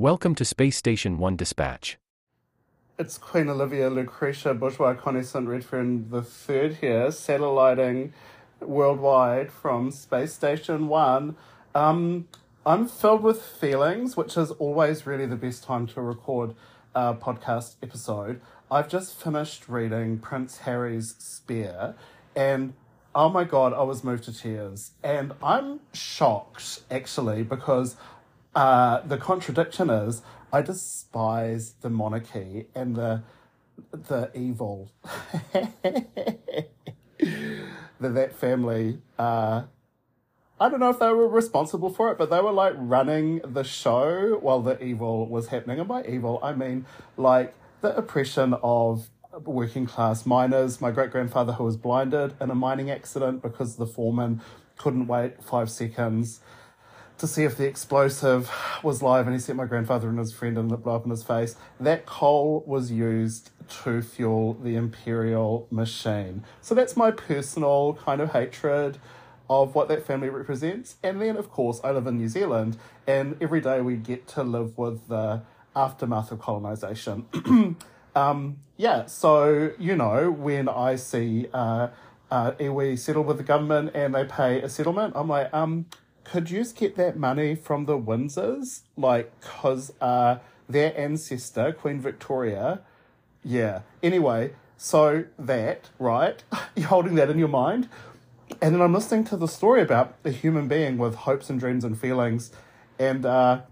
[0.00, 1.98] Welcome to Space Station 1 Dispatch.
[2.98, 5.46] It's Queen Olivia Lucretia Bourgeois Connie St.
[5.46, 8.14] Redfern the third here, satelliting
[8.60, 11.36] worldwide from Space Station 1.
[11.74, 12.28] Um,
[12.64, 16.54] I'm filled with feelings, which is always really the best time to record
[16.94, 18.40] a podcast episode.
[18.70, 21.94] I've just finished reading Prince Harry's Spare,
[22.34, 22.72] and
[23.14, 24.92] oh my god, I was moved to tears.
[25.02, 27.96] And I'm shocked, actually, because
[28.54, 30.22] uh, the contradiction is
[30.52, 33.22] I despise the monarchy and the
[33.92, 34.92] the evil
[35.52, 36.64] that
[38.00, 39.62] that family uh,
[40.62, 43.64] I don't know if they were responsible for it, but they were like running the
[43.64, 45.78] show while the evil was happening.
[45.78, 46.84] And by evil, I mean
[47.16, 49.08] like the oppression of
[49.44, 50.78] working class miners.
[50.78, 54.42] My great grandfather, who was blinded in a mining accident because the foreman
[54.76, 56.40] couldn't wait five seconds
[57.20, 58.50] to see if the explosive
[58.82, 61.10] was live, and he sent my grandfather and his friend and it blew up in
[61.10, 61.54] his face.
[61.78, 63.50] That coal was used
[63.84, 66.44] to fuel the imperial machine.
[66.60, 68.98] So that's my personal kind of hatred
[69.50, 70.96] of what that family represents.
[71.02, 74.42] And then, of course, I live in New Zealand, and every day we get to
[74.42, 75.42] live with the
[75.76, 77.76] aftermath of colonization.
[78.16, 81.88] um, yeah, so, you know, when I see uh,
[82.30, 85.86] uh, iwi settle with the government and they pay a settlement, I'm like, um,
[86.30, 88.82] could you just get that money from the Windsors?
[88.96, 92.80] Like, because uh, their ancestor, Queen Victoria,
[93.42, 93.80] yeah.
[94.02, 96.42] Anyway, so that, right?
[96.76, 97.88] You're holding that in your mind.
[98.62, 101.84] And then I'm listening to the story about a human being with hopes and dreams
[101.84, 102.52] and feelings
[102.98, 103.62] and uh,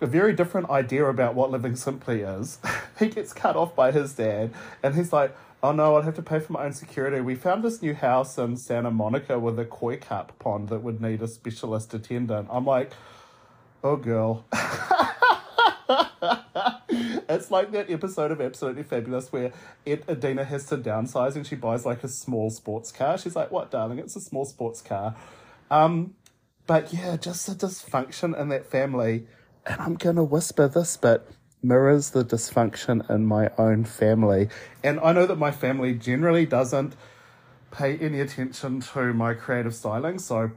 [0.00, 2.58] a very different idea about what living simply is.
[2.98, 6.22] he gets cut off by his dad and he's like, oh no, I'll have to
[6.22, 7.22] pay for my own security.
[7.22, 11.00] We found this new house in Santa Monica with a koi carp pond that would
[11.00, 12.48] need a specialist attendant.
[12.50, 12.92] I'm like,
[13.82, 14.44] oh girl.
[17.30, 19.52] it's like that episode of Absolutely Fabulous where
[19.86, 23.16] Ed, Edina has to downsize and she buys like a small sports car.
[23.16, 23.98] She's like, what, darling?
[23.98, 25.16] It's a small sports car.
[25.70, 26.12] Um,
[26.66, 29.26] but yeah, just the dysfunction in that family.
[29.64, 31.26] And I'm going to whisper this bit
[31.64, 34.48] mirrors the dysfunction in my own family.
[34.82, 36.94] And I know that my family generally doesn't
[37.70, 40.52] pay any attention to my creative styling, so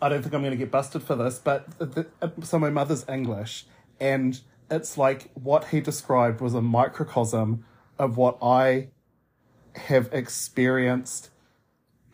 [0.00, 1.38] I don't think I'm going to get busted for this.
[1.38, 3.66] But the, uh, so my mother's English,
[3.98, 7.64] and it's like what he described was a microcosm
[7.98, 8.88] of what I
[9.74, 11.30] have experienced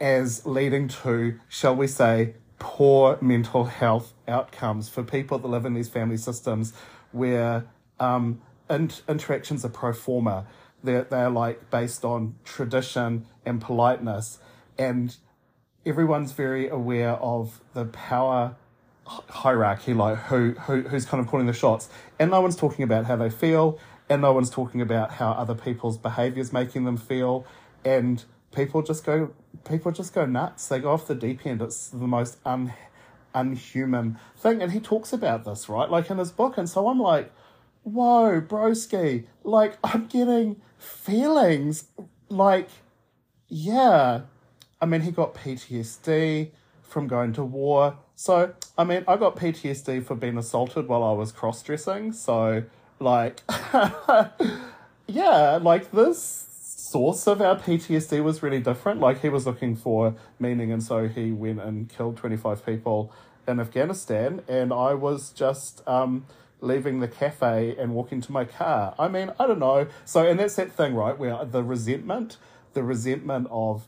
[0.01, 5.75] as leading to, shall we say, poor mental health outcomes for people that live in
[5.75, 6.73] these family systems
[7.13, 7.65] where
[8.01, 10.47] um, in- interactions are pro forma.
[10.83, 14.39] They're, they're like based on tradition and politeness.
[14.79, 15.17] And
[15.85, 18.57] everyone's very aware of the power
[19.07, 21.89] hierarchy, like who, who who's kind of calling the shots.
[22.19, 25.55] And no one's talking about how they feel, and no one's talking about how other
[25.55, 27.47] people's behaviors making them feel.
[27.85, 28.25] And
[28.55, 29.31] people just go
[29.65, 30.69] people just go nuts.
[30.69, 31.63] They go off the deep end.
[31.63, 32.73] It's the most un,
[33.35, 34.63] unhuman thing.
[34.63, 35.89] And he talks about this, right?
[35.89, 36.59] Like in his book.
[36.59, 37.33] And so I'm like,
[37.87, 41.85] whoa, broski, like I'm getting feelings.
[42.29, 42.69] Like,
[43.49, 44.23] yeah.
[44.81, 46.51] I mean, he got PTSD
[46.83, 47.97] from going to war.
[48.17, 52.13] So, I mean, I got PTSD for being assaulted while I was cross dressing.
[52.13, 52.65] So,
[52.99, 53.43] like,
[55.07, 59.01] yeah, like this source of our PTSD was really different.
[59.01, 63.13] Like, he was looking for meaning, and so he went and killed 25 people
[63.47, 64.43] in Afghanistan.
[64.49, 66.27] And I was just, um,
[66.61, 68.95] leaving the cafe and walking to my car.
[68.99, 69.87] I mean, I don't know.
[70.05, 71.17] So, and that's that thing, right?
[71.17, 72.39] Where the resentment,
[72.73, 73.87] the resentment of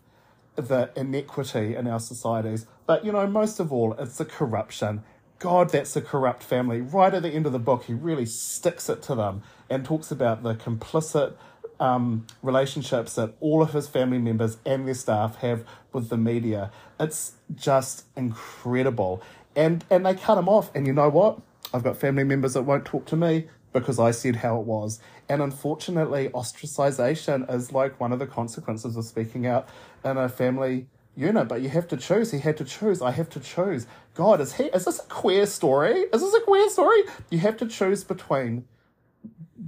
[0.56, 2.66] the inequity in our societies.
[2.86, 5.02] But, you know, most of all, it's the corruption.
[5.38, 6.80] God, that's a corrupt family.
[6.80, 10.10] Right at the end of the book, he really sticks it to them and talks
[10.10, 11.34] about the complicit
[11.80, 16.72] um, relationships that all of his family members and their staff have with the media.
[16.98, 19.22] It's just incredible.
[19.54, 20.70] And and they cut him off.
[20.74, 21.40] And you know what?
[21.72, 25.00] I've got family members that won't talk to me because I said how it was.
[25.28, 29.68] And unfortunately, ostracization is like one of the consequences of speaking out
[30.04, 31.48] in a family unit.
[31.48, 32.30] But you have to choose.
[32.30, 33.02] He had to choose.
[33.02, 33.86] I have to choose.
[34.14, 35.94] God, is he is this a queer story?
[36.12, 37.02] Is this a queer story?
[37.30, 38.64] You have to choose between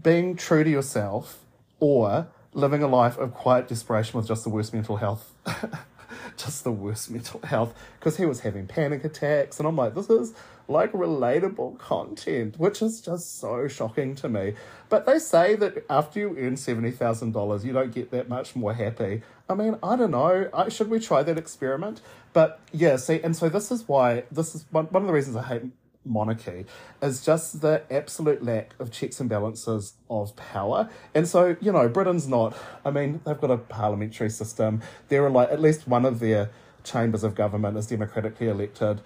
[0.03, 1.45] being true to yourself
[1.79, 5.35] or living a life of quiet desperation with just the worst mental health.
[6.37, 7.75] just the worst mental health.
[7.99, 9.59] Because he was having panic attacks.
[9.59, 10.35] And I'm like, this is
[10.71, 14.55] like relatable content, which is just so shocking to me.
[14.89, 19.23] But they say that after you earn $70,000, you don't get that much more happy.
[19.49, 20.49] I mean, I don't know.
[20.55, 22.01] I, should we try that experiment?
[22.33, 25.37] But yeah, see, and so this is why, this is one, one of the reasons
[25.37, 25.63] I hate
[26.05, 26.65] monarchy
[27.03, 30.89] is just the absolute lack of checks and balances of power.
[31.15, 34.83] And so, you know, Britain's not, I mean, they've got a parliamentary system.
[35.09, 36.51] There are like, at least one of their
[36.85, 39.01] chambers of government is democratically elected.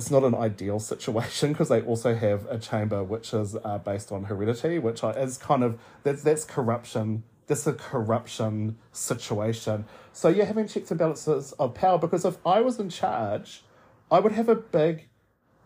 [0.00, 4.10] It's not an ideal situation because they also have a chamber which is uh, based
[4.10, 9.84] on heredity, which is kind of, that's, that's corruption this a corruption situation.
[10.12, 13.62] So you're having checks and balances of power because if I was in charge,
[14.10, 15.08] I would have a big,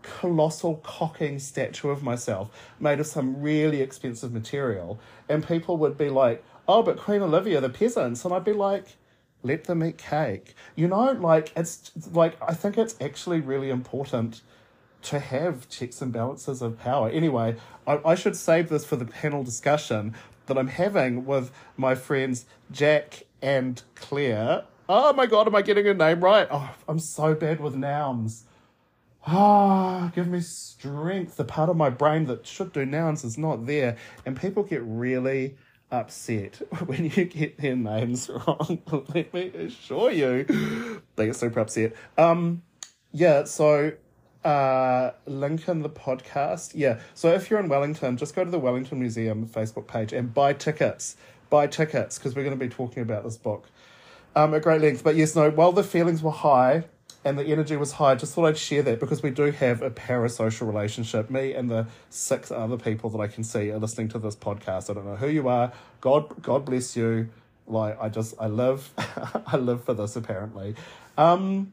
[0.03, 2.51] colossal cocking statue of myself
[2.81, 4.99] made of some really expensive material,
[5.29, 8.97] and people would be like, "Oh, but Queen Olivia, the peasants," and I'd be like,
[9.44, 14.41] "Let them eat cake." You know, like it's like I think it's actually really important
[15.02, 17.11] to have checks and balances of power.
[17.11, 17.56] Anyway,
[17.87, 20.14] I, I should save this for the panel discussion,
[20.46, 24.64] that I'm having with my friends Jack and Claire.
[24.88, 26.47] Oh my god, am I getting a name right?
[26.50, 28.44] Oh, I'm so bad with nouns.
[29.26, 31.37] Ah, give me strength.
[31.37, 33.97] The part of my brain that should do nouns is not there.
[34.26, 35.56] And people get really
[35.94, 36.56] upset
[36.87, 38.82] when you get their names wrong.
[39.14, 41.02] Let me assure you.
[41.17, 41.94] They get super upset.
[42.19, 42.62] Um,
[43.12, 43.93] yeah, so
[44.44, 46.73] uh, link in the podcast.
[46.75, 47.00] Yeah.
[47.14, 50.52] So if you're in Wellington, just go to the Wellington Museum Facebook page and buy
[50.52, 51.17] tickets.
[51.50, 53.69] Buy tickets because we're going to be talking about this book
[54.35, 55.05] um, at great length.
[55.05, 56.85] But yes, no, while the feelings were high
[57.25, 59.82] and the energy was high, I just thought I'd share that because we do have
[59.82, 61.31] a parasocial relationship.
[61.31, 64.91] Me and the six other people that I can see are listening to this podcast.
[64.91, 65.73] I don't know who you are.
[66.00, 67.31] God, God bless you.
[67.67, 68.91] Like I just, I live,
[69.47, 70.75] I live for this apparently.
[71.17, 71.73] Um,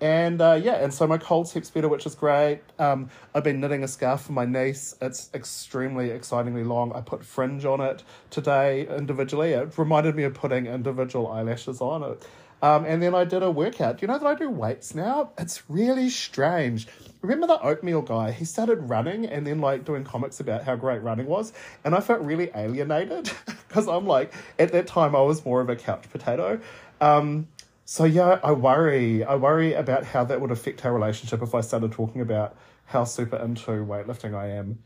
[0.00, 2.60] and uh, yeah, and so my cold sleeps better, which is great.
[2.78, 4.94] Um, I've been knitting a scarf for my niece.
[5.02, 6.92] It's extremely excitingly long.
[6.94, 9.52] I put fringe on it today individually.
[9.52, 12.26] It reminded me of putting individual eyelashes on it.
[12.62, 13.98] Um, and then I did a workout.
[13.98, 15.30] Do you know that I do weights now?
[15.38, 16.86] It's really strange.
[17.22, 18.32] Remember the oatmeal guy?
[18.32, 21.52] He started running and then like doing comics about how great running was.
[21.84, 23.30] And I felt really alienated
[23.68, 26.60] because I'm like, at that time, I was more of a couch potato.
[27.00, 27.48] Um,
[27.86, 29.24] so yeah, I worry.
[29.24, 33.04] I worry about how that would affect our relationship if I started talking about how
[33.04, 34.78] super into weightlifting I am.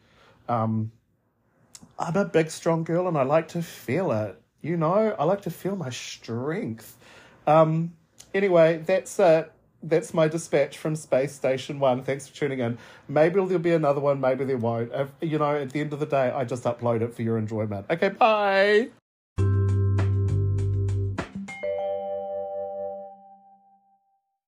[0.48, 0.92] Um,
[1.98, 4.40] I'm a big, strong girl, and I like to feel it.
[4.62, 6.96] You know, I like to feel my strength.
[7.46, 7.94] Um,
[8.32, 9.50] anyway, that's it.
[9.82, 12.02] That's my dispatch from Space Station One.
[12.02, 12.79] Thanks for tuning in.
[13.06, 14.19] Maybe there'll be another one.
[14.20, 14.91] Maybe there won't.
[14.94, 17.37] If, you know, at the end of the day, I just upload it for your
[17.37, 17.87] enjoyment.
[17.91, 18.88] Okay, bye.